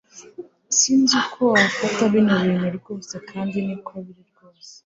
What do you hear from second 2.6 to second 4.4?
rwose kandi niko biri